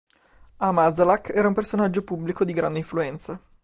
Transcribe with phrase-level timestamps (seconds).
[0.57, 3.39] Amazalak era un personaggio pubblico di grande influenza.